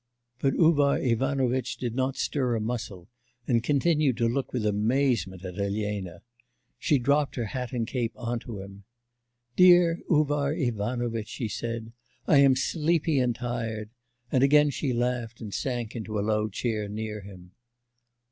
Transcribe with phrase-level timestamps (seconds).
[0.39, 3.07] But Uvar Ivanovitch did not stir a muscle,
[3.47, 6.23] and continued to look with amazement at Elena.
[6.79, 8.83] She dropped her hat and cape on to him.
[9.57, 11.93] 'Dear Uvar Ivanovitch,' she said,
[12.25, 13.91] 'I am sleepy and tired,'
[14.31, 17.51] and again she laughed and sank into a low chair near him.